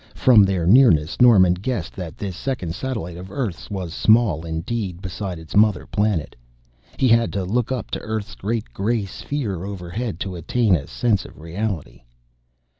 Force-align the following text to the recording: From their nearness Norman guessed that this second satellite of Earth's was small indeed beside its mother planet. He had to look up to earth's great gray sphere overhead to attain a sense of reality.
From 0.15 0.43
their 0.45 0.65
nearness 0.65 1.21
Norman 1.21 1.53
guessed 1.53 1.93
that 1.93 2.17
this 2.17 2.35
second 2.35 2.73
satellite 2.73 3.17
of 3.17 3.29
Earth's 3.31 3.69
was 3.69 3.93
small 3.93 4.43
indeed 4.47 4.99
beside 4.99 5.37
its 5.37 5.55
mother 5.55 5.85
planet. 5.85 6.35
He 6.97 7.07
had 7.07 7.31
to 7.33 7.45
look 7.45 7.71
up 7.71 7.91
to 7.91 7.99
earth's 7.99 8.33
great 8.33 8.73
gray 8.73 9.05
sphere 9.05 9.63
overhead 9.63 10.19
to 10.21 10.33
attain 10.35 10.75
a 10.75 10.87
sense 10.87 11.23
of 11.23 11.39
reality. 11.39 12.01